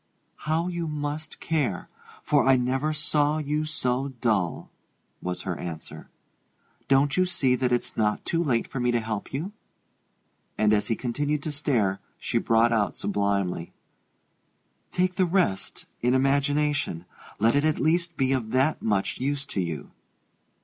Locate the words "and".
10.57-10.73